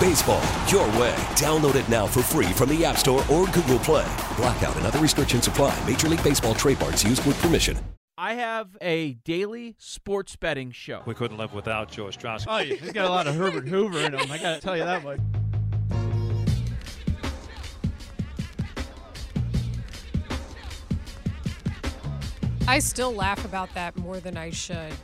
[0.00, 1.14] Baseball, your way.
[1.36, 4.10] Download it now for free from the App Store or Google Play.
[4.38, 5.78] Blackout and other restrictions apply.
[5.86, 7.76] Major League Baseball trademarks used with permission.
[8.16, 11.02] I have a daily sports betting show.
[11.04, 12.46] We couldn't live without Joe Strauss.
[12.48, 14.30] Oh, yeah, he's got a lot of Herbert Hoover in him.
[14.32, 15.20] I got to tell you that much.
[22.66, 24.94] I still laugh about that more than I should.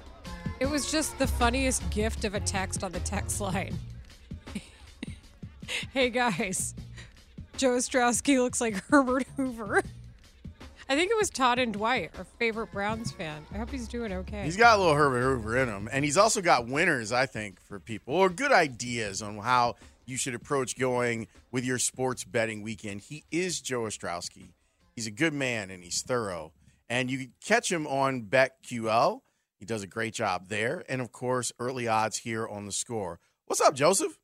[0.58, 3.77] It was just the funniest gift of a text on the text line.
[5.92, 6.75] hey guys,
[7.56, 9.83] Joe Ostrowski looks like Herbert Hoover.
[10.89, 13.45] I think it was Todd and Dwight, our favorite Browns fan.
[13.53, 14.44] I hope he's doing okay.
[14.44, 17.61] He's got a little Herbert Hoover in him, and he's also got winners, I think,
[17.61, 22.62] for people or good ideas on how you should approach going with your sports betting
[22.62, 23.00] weekend.
[23.00, 24.50] He is Joe Ostrowski.
[24.94, 26.53] He's a good man and he's thorough,
[26.89, 29.22] and you can catch him on BetQL.
[29.59, 33.19] He does a great job there, and of course, early odds here on the score.
[33.47, 34.19] What's up, Joseph?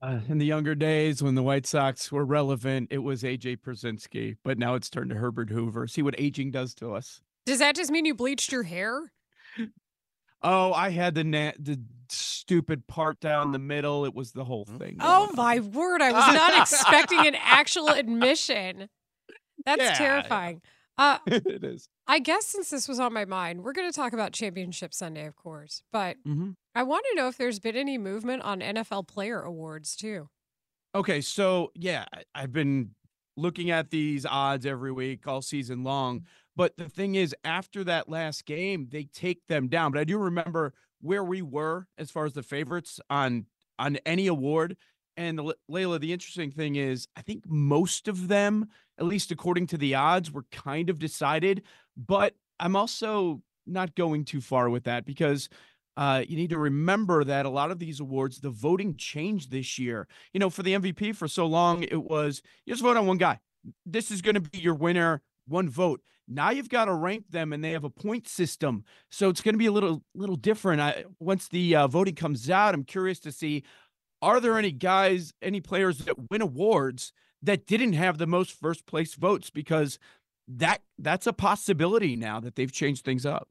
[0.00, 4.36] Uh, in the younger days when the White Sox were relevant, it was AJ Pierzynski,
[4.44, 5.88] but now it's turned to Herbert Hoover.
[5.88, 7.20] See what aging does to us.
[7.46, 9.10] Does that just mean you bleached your hair?
[10.40, 14.04] Oh, I had the na- the stupid part down the middle.
[14.04, 14.98] It was the whole thing.
[15.00, 16.00] Oh my word!
[16.00, 18.88] I was not expecting an actual admission.
[19.66, 19.94] That's Yeah.
[19.94, 20.62] terrifying.
[20.96, 21.88] Uh, it is.
[22.06, 25.26] I guess since this was on my mind, we're going to talk about Championship Sunday,
[25.26, 25.82] of course.
[25.92, 26.54] But Mhm.
[26.78, 30.28] I want to know if there's been any movement on NFL player awards too.
[30.94, 32.04] Okay, so yeah,
[32.36, 32.90] I've been
[33.36, 36.22] looking at these odds every week all season long.
[36.54, 39.90] But the thing is, after that last game, they take them down.
[39.90, 43.46] But I do remember where we were as far as the favorites on
[43.80, 44.76] on any award.
[45.16, 48.68] And Leila, the interesting thing is, I think most of them,
[48.98, 51.62] at least according to the odds, were kind of decided.
[51.96, 55.48] But I'm also not going too far with that because
[55.98, 59.80] uh, you need to remember that a lot of these awards, the voting changed this
[59.80, 60.06] year.
[60.32, 63.18] You know, for the MVP for so long, it was you just vote on one
[63.18, 63.40] guy.
[63.84, 66.00] This is going to be your winner, one vote.
[66.28, 69.54] Now you've got to rank them, and they have a point system, so it's going
[69.54, 70.80] to be a little little different.
[70.80, 73.64] I, once the uh, voting comes out, I'm curious to see
[74.22, 78.86] are there any guys, any players that win awards that didn't have the most first
[78.86, 79.98] place votes because
[80.46, 83.48] that that's a possibility now that they've changed things up.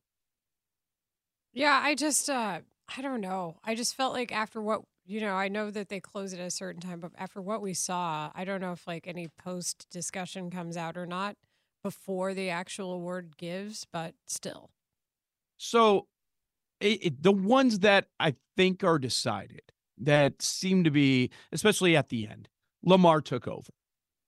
[1.58, 2.60] Yeah, I just uh
[2.96, 3.58] I don't know.
[3.64, 6.52] I just felt like after what you know, I know that they close at a
[6.52, 10.52] certain time, but after what we saw, I don't know if like any post discussion
[10.52, 11.36] comes out or not
[11.84, 14.70] before the actual award gives, but still.
[15.58, 16.08] So,
[16.80, 19.64] it, it, the ones that I think are decided
[19.98, 22.50] that seem to be, especially at the end,
[22.84, 23.74] Lamar took over.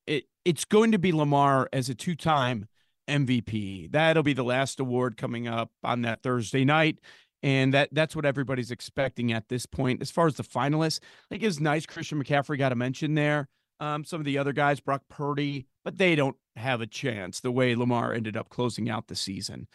[0.08, 2.66] It it's going to be Lamar as a two-time
[3.10, 3.92] MVP.
[3.92, 7.00] That'll be the last award coming up on that Thursday night.
[7.42, 10.02] And that that's what everybody's expecting at this point.
[10.02, 11.00] As far as the finalists,
[11.30, 13.48] think it's nice Christian McCaffrey got a mention there.
[13.80, 17.52] Um, some of the other guys, Brock Purdy, but they don't have a chance the
[17.52, 19.68] way Lamar ended up closing out the season.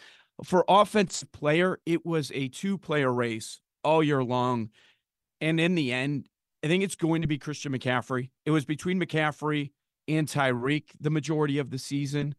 [0.42, 4.70] For offensive player, it was a two player race all year long.
[5.40, 6.28] And in the end,
[6.62, 8.30] I think it's going to be Christian McCaffrey.
[8.44, 9.70] It was between McCaffrey
[10.08, 12.34] and Tyreek the majority of the season.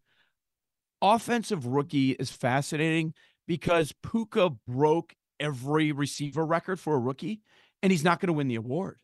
[1.01, 3.13] Offensive rookie is fascinating
[3.47, 7.42] because Puka broke every receiver record for a rookie,
[7.83, 8.97] and he's not going to win the award.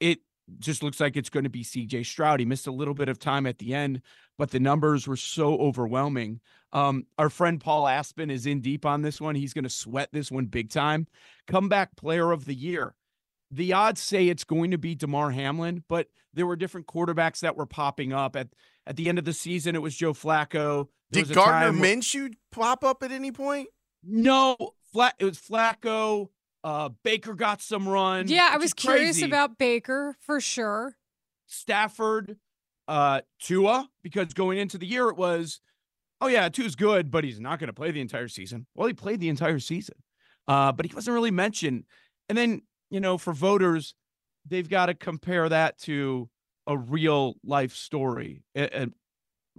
[0.00, 0.20] It
[0.58, 2.40] just looks like it's going to be CJ Stroud.
[2.40, 4.02] He missed a little bit of time at the end,
[4.36, 6.40] but the numbers were so overwhelming.
[6.72, 9.34] Um, our friend Paul Aspen is in deep on this one.
[9.34, 11.06] He's going to sweat this one big time.
[11.46, 12.94] Comeback player of the year.
[13.52, 17.56] The odds say it's going to be Damar Hamlin, but there were different quarterbacks that
[17.56, 18.48] were popping up at
[18.86, 19.74] at the end of the season.
[19.74, 20.88] It was Joe Flacco.
[21.10, 23.68] There Did Gardner where- Minshew pop up at any point?
[24.02, 24.56] No,
[24.92, 25.14] flat.
[25.18, 26.28] It was Flacco.
[26.62, 28.28] Uh, Baker got some run.
[28.28, 29.26] Yeah, I was curious crazy.
[29.26, 30.96] about Baker for sure.
[31.46, 32.36] Stafford,
[32.86, 35.60] uh, Tua, because going into the year it was,
[36.20, 38.66] oh yeah, Tua's good, but he's not going to play the entire season.
[38.74, 39.96] Well, he played the entire season,
[40.48, 41.84] uh, but he wasn't really mentioned.
[42.28, 43.94] And then you know, for voters,
[44.46, 46.28] they've got to compare that to
[46.66, 48.88] a real life story, a, a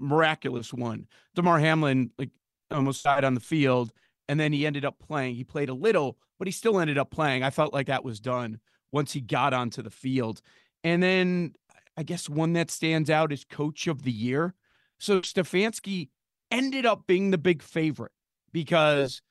[0.01, 1.07] miraculous one.
[1.35, 2.29] Damar Hamlin like
[2.69, 3.91] almost died on the field,
[4.27, 5.35] and then he ended up playing.
[5.35, 7.43] He played a little, but he still ended up playing.
[7.43, 8.59] I felt like that was done
[8.91, 10.41] once he got onto the field.
[10.83, 11.53] And then
[11.97, 14.55] I guess one that stands out is coach of the year.
[14.99, 16.09] So Stefanski
[16.49, 18.11] ended up being the big favorite
[18.51, 19.21] because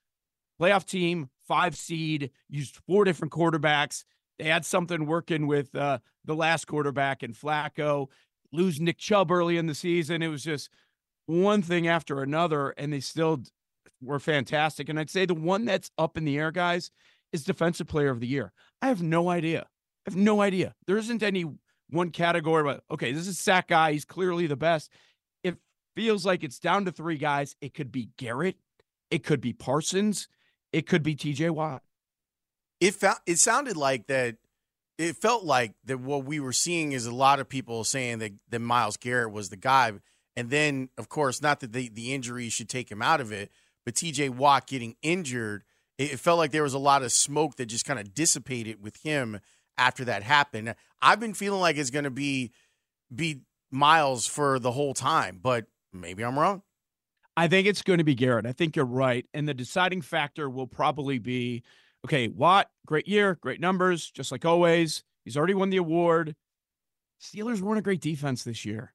[0.60, 4.04] playoff team, five seed, used four different quarterbacks.
[4.38, 8.08] They had something working with uh, the last quarterback and Flacco.
[8.52, 10.22] Lose Nick Chubb early in the season.
[10.22, 10.70] It was just
[11.26, 13.42] one thing after another, and they still
[14.02, 14.88] were fantastic.
[14.88, 16.90] And I'd say the one that's up in the air, guys,
[17.32, 18.52] is defensive player of the year.
[18.82, 19.66] I have no idea.
[20.06, 20.74] I have no idea.
[20.86, 21.44] There isn't any
[21.90, 23.92] one category, but okay, this is sack guy.
[23.92, 24.90] He's clearly the best.
[25.44, 25.56] It
[25.94, 27.56] feels like it's down to three guys.
[27.60, 28.56] It could be Garrett.
[29.10, 30.28] It could be Parsons.
[30.72, 31.82] It could be TJ Watt.
[32.80, 34.36] It felt it sounded like that
[35.00, 38.32] it felt like that what we were seeing is a lot of people saying that,
[38.50, 39.92] that Myles Garrett was the guy.
[40.36, 43.50] And then, of course, not that the, the injury should take him out of it,
[43.84, 45.64] but TJ Watt getting injured,
[45.98, 48.82] it, it felt like there was a lot of smoke that just kind of dissipated
[48.82, 49.40] with him
[49.78, 50.74] after that happened.
[51.00, 52.52] I've been feeling like it's going to be
[53.12, 53.40] be
[53.72, 56.62] Myles for the whole time, but maybe I'm wrong.
[57.36, 58.44] I think it's going to be Garrett.
[58.44, 59.24] I think you're right.
[59.32, 61.62] And the deciding factor will probably be
[62.04, 65.02] okay, Watt, great year, great numbers, just like always.
[65.24, 66.34] He's already won the award.
[67.20, 68.92] Steelers weren't a great defense this year.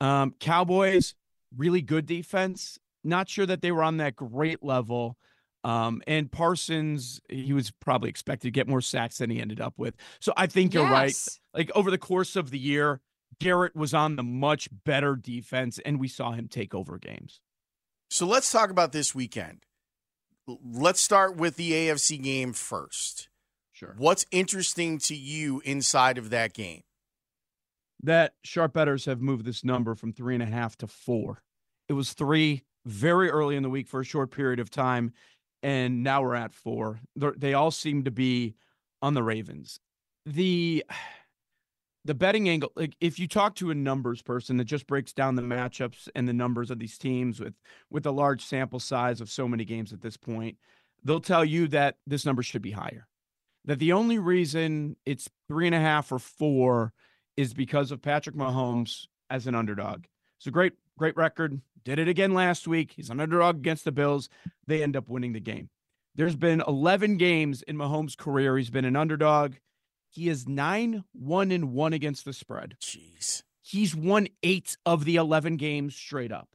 [0.00, 1.14] Um, Cowboys,
[1.56, 2.78] really good defense.
[3.04, 5.16] Not sure that they were on that great level.
[5.64, 9.74] Um, and Parsons, he was probably expected to get more sacks than he ended up
[9.76, 9.96] with.
[10.20, 11.14] So I think you're right.
[11.52, 13.00] Like over the course of the year,
[13.40, 17.40] Garrett was on the much better defense, and we saw him take over games.
[18.08, 19.65] So let's talk about this weekend.
[20.46, 23.28] Let's start with the AFC game first.
[23.72, 23.94] Sure.
[23.98, 26.82] What's interesting to you inside of that game?
[28.02, 31.42] That sharp bettors have moved this number from three and a half to four.
[31.88, 35.12] It was three very early in the week for a short period of time,
[35.62, 38.54] and now we're at 4 They're, they all seem to be
[39.02, 39.80] on the Ravens.
[40.24, 40.84] The
[42.06, 45.34] the betting angle like if you talk to a numbers person that just breaks down
[45.34, 47.54] the matchups and the numbers of these teams with
[47.90, 50.56] with a large sample size of so many games at this point
[51.06, 53.06] they'll tell you that this number should be higher.
[53.64, 56.92] That the only reason it's three and a half or four
[57.36, 60.04] is because of patrick mahomes as an underdog.
[60.38, 61.60] It's a great great record.
[61.84, 62.92] Did it again last week.
[62.96, 64.28] He's an underdog against the bills.
[64.66, 65.70] They end up winning the game.
[66.16, 68.56] There's been 11 games in mahomes career.
[68.56, 69.54] He's been an underdog
[70.16, 72.76] he is nine, one, and one against the spread.
[72.80, 73.42] Jeez.
[73.60, 76.48] He's won eight of the 11 games straight up.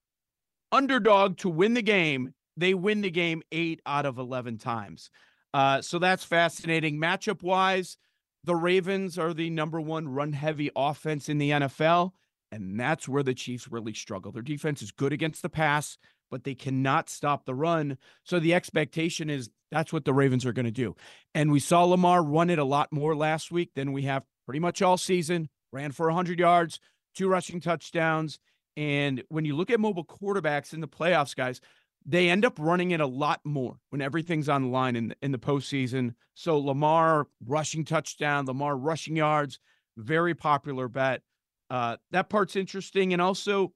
[0.71, 2.33] Underdog to win the game.
[2.57, 5.11] They win the game eight out of 11 times.
[5.53, 6.99] Uh, so that's fascinating.
[6.99, 7.97] Matchup wise,
[8.43, 12.13] the Ravens are the number one run heavy offense in the NFL.
[12.51, 14.31] And that's where the Chiefs really struggle.
[14.31, 15.99] Their defense is good against the pass,
[16.31, 17.97] but they cannot stop the run.
[18.23, 20.95] So the expectation is that's what the Ravens are going to do.
[21.35, 24.59] And we saw Lamar run it a lot more last week than we have pretty
[24.59, 25.49] much all season.
[25.71, 26.79] Ran for 100 yards,
[27.15, 28.39] two rushing touchdowns.
[28.75, 31.61] And when you look at mobile quarterbacks in the playoffs, guys,
[32.05, 35.15] they end up running it a lot more when everything's on the line in the,
[35.21, 36.15] in the postseason.
[36.33, 39.59] So Lamar rushing touchdown, Lamar rushing yards,
[39.97, 41.21] very popular bet.
[41.69, 43.13] Uh, that part's interesting.
[43.13, 43.73] And also,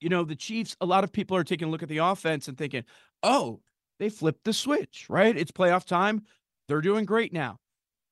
[0.00, 2.48] you know, the Chiefs, a lot of people are taking a look at the offense
[2.48, 2.84] and thinking,
[3.22, 3.60] oh,
[3.98, 5.36] they flipped the switch, right?
[5.36, 6.22] It's playoff time.
[6.68, 7.58] They're doing great now.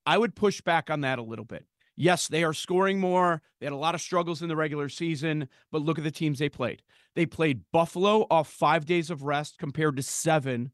[0.06, 1.66] I would push back on that a little bit.
[1.96, 3.40] Yes, they are scoring more.
[3.60, 6.38] They had a lot of struggles in the regular season, but look at the teams
[6.38, 6.82] they played.
[7.14, 10.72] They played Buffalo off five days of rest compared to seven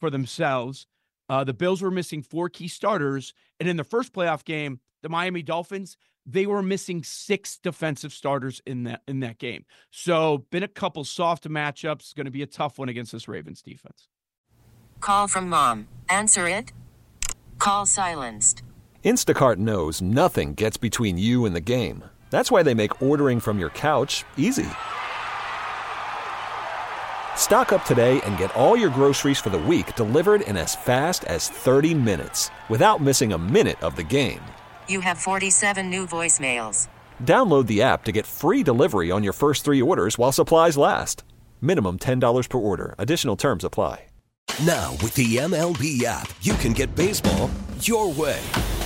[0.00, 0.86] for themselves.
[1.28, 3.32] Uh, the Bills were missing four key starters.
[3.60, 5.96] And in the first playoff game, the Miami Dolphins,
[6.26, 9.64] they were missing six defensive starters in that in that game.
[9.90, 12.14] So been a couple soft matchups.
[12.14, 14.08] Going to be a tough one against this Ravens defense.
[15.00, 15.88] Call from mom.
[16.08, 16.72] Answer it.
[17.58, 18.62] Call silenced.
[19.04, 22.02] Instacart knows nothing gets between you and the game.
[22.30, 24.66] That's why they make ordering from your couch easy.
[27.36, 31.22] Stock up today and get all your groceries for the week delivered in as fast
[31.24, 34.40] as 30 minutes without missing a minute of the game.
[34.88, 36.88] You have 47 new voicemails.
[37.22, 41.22] Download the app to get free delivery on your first three orders while supplies last.
[41.60, 42.96] Minimum $10 per order.
[42.98, 44.06] Additional terms apply.
[44.64, 47.50] Now, with the MLB app, you can get baseball
[47.80, 48.40] your way.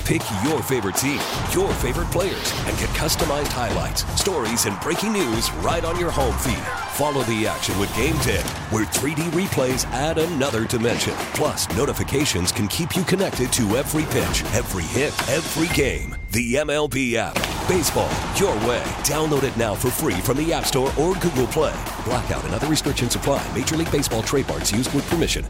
[0.04, 1.20] Pick your favorite team,
[1.52, 6.36] your favorite players, and get customized highlights, stories, and breaking news right on your home
[6.38, 6.89] feed.
[7.00, 11.14] Follow the action with Game Tip, where 3D replays add another dimension.
[11.32, 16.14] Plus, notifications can keep you connected to every pitch, every hit, every game.
[16.32, 17.32] The MLB app.
[17.66, 18.82] Baseball, your way.
[19.08, 21.72] Download it now for free from the App Store or Google Play.
[22.04, 23.42] Blackout and other restrictions apply.
[23.56, 25.46] Major League Baseball trademarks used with permission.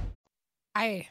[0.76, 1.08] I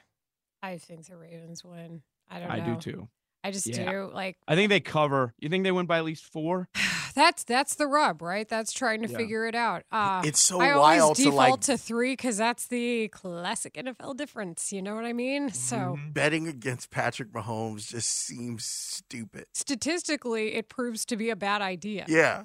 [0.63, 2.01] I think the Ravens win.
[2.29, 2.53] I don't know.
[2.55, 3.09] I do too.
[3.43, 3.91] I just Yeah.
[3.91, 4.09] do.
[4.13, 5.33] Like I think they cover.
[5.37, 6.69] You think they win by at least four?
[7.13, 8.47] that's that's the rub, right?
[8.47, 9.17] That's trying to Yeah.
[9.17, 9.83] figure it out.
[9.91, 13.73] Uh, It's so I always wild to, default like- to three because that's the classic
[13.75, 14.71] NFL difference.
[14.71, 15.51] You know what I mean?
[15.51, 16.11] So Mm-hmm.
[16.11, 19.45] Betting against Patrick Mahomes just seems stupid.
[19.53, 22.05] statistically, it proves to be a bad idea.
[22.07, 22.43] Yeah.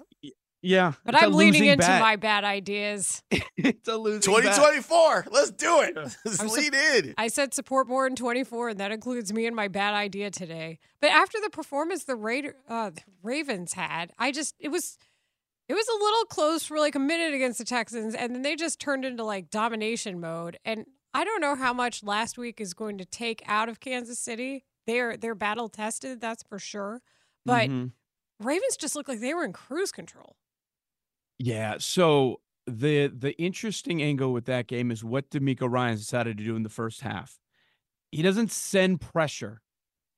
[0.65, 2.01] Yeah, But it's a I'm leaning into bet.
[2.01, 3.23] my bad ideas.
[3.57, 4.43] it's a losing bet.
[4.43, 5.27] 2024.
[5.31, 5.93] Let's do it.
[5.97, 6.09] Yeah.
[6.25, 7.15] Let's I'm lead in.
[7.19, 10.79] I said support more in 24, and that includes me and my bad idea today.
[11.01, 14.97] But after the performance the Raider, uh, the Ravens had, I just it was
[15.69, 18.57] it was a little close for like a minute against the Texans, and then they
[18.57, 20.59] just turned into like domination mode.
[20.65, 24.19] And I don't know how much last week is going to take out of Kansas
[24.19, 24.65] City.
[24.87, 27.03] They're they're battle tested, that's for sure.
[27.47, 27.93] But Mhm.
[28.41, 30.37] Ravens just looked like they were in cruise control.
[31.39, 31.77] Yeah.
[31.79, 36.57] So the the interesting angle with that game is what DeMeco Ryans decided to do
[36.57, 37.39] in the first half.
[38.11, 39.61] He doesn't send pressure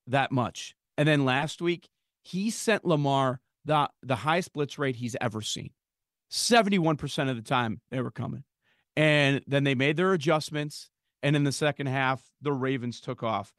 [0.06, 0.74] that much.
[0.98, 1.88] And then last week,
[2.22, 5.70] he sent Lamar the the highest blitz rate he's ever seen.
[6.30, 8.44] 71% of the time they were coming.
[8.96, 10.90] And then they made their adjustments.
[11.22, 13.54] And in the second half, the Ravens took off.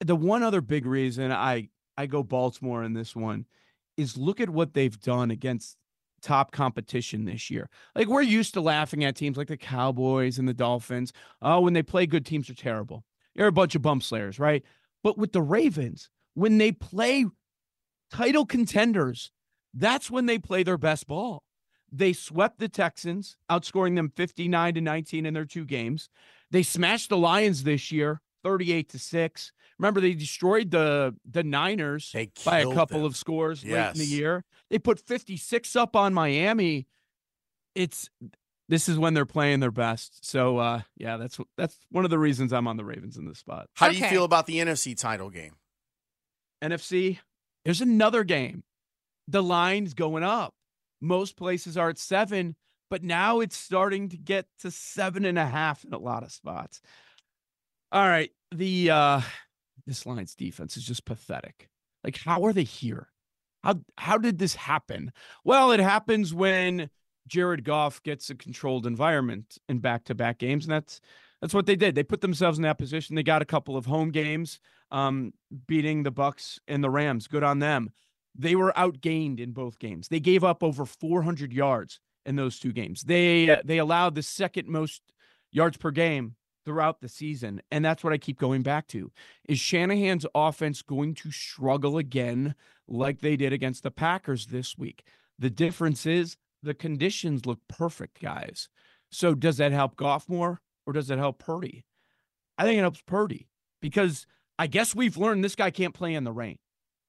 [0.00, 3.46] The one other big reason I I go Baltimore in this one
[3.96, 5.76] is look at what they've done against
[6.22, 7.68] top competition this year.
[7.94, 11.12] Like we're used to laughing at teams like the Cowboys and the Dolphins.
[11.40, 13.04] Oh, when they play good teams are terrible.
[13.34, 14.62] They're a bunch of bump slayers, right?
[15.02, 17.26] But with the Ravens, when they play
[18.10, 19.32] title contenders,
[19.74, 21.42] that's when they play their best ball.
[21.90, 26.08] They swept the Texans, outscoring them 59 to 19 in their two games.
[26.50, 29.52] They smashed the Lions this year, 38 to 6.
[29.78, 33.06] Remember, they destroyed the the Niners by a couple them.
[33.06, 34.44] of scores late in the year.
[34.70, 36.86] They put 56 up on Miami.
[37.74, 38.10] It's
[38.68, 40.24] this is when they're playing their best.
[40.24, 43.38] So uh yeah, that's that's one of the reasons I'm on the Ravens in this
[43.38, 43.68] spot.
[43.74, 45.56] How do you feel about the NFC title game?
[46.62, 47.18] NFC,
[47.64, 48.62] there's another game.
[49.26, 50.54] The line's going up.
[51.00, 52.54] Most places are at seven,
[52.88, 56.30] but now it's starting to get to seven and a half in a lot of
[56.30, 56.80] spots.
[57.92, 58.30] All right.
[58.52, 59.20] The uh
[59.86, 61.68] this Lions' defense is just pathetic.
[62.02, 63.08] Like, how are they here?
[63.62, 65.12] How how did this happen?
[65.44, 66.88] Well, it happens when
[67.28, 71.00] Jared Goff gets a controlled environment in back-to-back games, and that's
[71.42, 71.94] that's what they did.
[71.94, 73.14] They put themselves in that position.
[73.14, 74.58] They got a couple of home games,
[74.90, 75.34] um,
[75.66, 77.26] beating the Bucks and the Rams.
[77.28, 77.90] Good on them.
[78.34, 80.08] They were outgained in both games.
[80.08, 83.02] They gave up over 400 yards in those two games.
[83.02, 85.02] They they allowed the second most
[85.50, 89.10] yards per game throughout the season, and that's what I keep going back to.
[89.48, 92.54] Is Shanahan's offense going to struggle again
[92.88, 95.04] like they did against the Packers this week?
[95.38, 98.68] The difference is the conditions look perfect, guys.
[99.10, 101.84] So does that help Goff more or does it help Purdy?
[102.56, 103.48] I think it helps Purdy
[103.80, 104.26] because
[104.58, 106.58] I guess we've learned this guy can't play in the rain.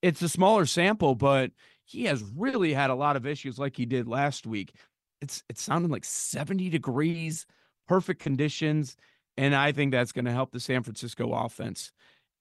[0.02, 1.52] It's a smaller sample, but
[1.86, 4.74] he has really had a lot of issues like he did last week.
[5.22, 7.46] It's it sounded like 70 degrees,
[7.88, 8.98] perfect conditions,
[9.38, 11.92] and I think that's going to help the San Francisco offense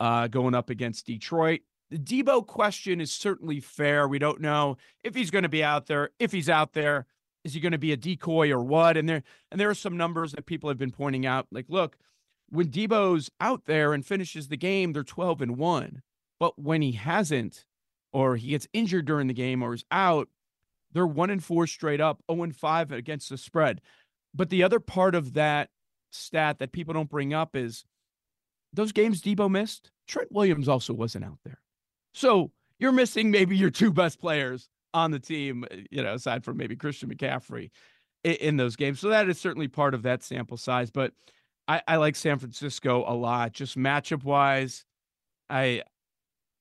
[0.00, 1.60] uh, going up against Detroit.
[1.90, 4.08] The Debo question is certainly fair.
[4.08, 6.10] We don't know if he's going to be out there.
[6.18, 7.06] If he's out there,
[7.44, 8.96] is he going to be a decoy or what?
[8.96, 11.46] And there and there are some numbers that people have been pointing out.
[11.50, 11.96] Like, look,
[12.48, 16.02] when Debo's out there and finishes the game, they're 12 and 1.
[16.38, 17.66] But when he hasn't,
[18.12, 20.28] or he gets injured during the game or is out,
[20.92, 23.80] they're one and four straight up, 0 and 5 against the spread.
[24.34, 25.70] But the other part of that
[26.14, 27.84] stat that people don't bring up is
[28.72, 31.60] those games Debo missed, Trent Williams also wasn't out there.
[32.14, 36.44] So you're missing maybe your two best players on the team, uh, you know, aside
[36.44, 37.70] from maybe Christian McCaffrey
[38.24, 39.00] in, in those games.
[39.00, 40.90] So that is certainly part of that sample size.
[40.90, 41.12] But
[41.68, 44.84] I, I like San Francisco a lot, just matchup wise.
[45.48, 45.82] I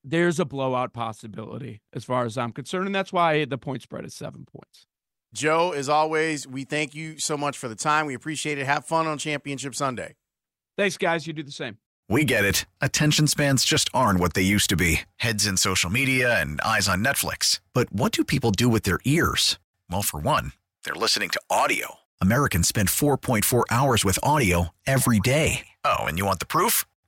[0.03, 4.05] there's a blowout possibility as far as I'm concerned, and that's why the point spread
[4.05, 4.87] is seven points.
[5.33, 8.05] Joe, as always, we thank you so much for the time.
[8.05, 8.65] We appreciate it.
[8.65, 10.15] Have fun on Championship Sunday.
[10.77, 11.25] Thanks, guys.
[11.25, 11.77] You do the same.
[12.09, 12.65] We get it.
[12.81, 16.89] Attention spans just aren't what they used to be heads in social media and eyes
[16.89, 17.61] on Netflix.
[17.73, 19.57] But what do people do with their ears?
[19.89, 20.51] Well, for one,
[20.83, 21.95] they're listening to audio.
[22.19, 25.67] Americans spend 4.4 hours with audio every day.
[25.85, 26.83] Oh, and you want the proof?